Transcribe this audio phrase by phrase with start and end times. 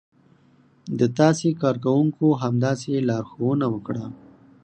[0.99, 4.05] د تاسې کارکونکو همداسې لارښوونه وکړه.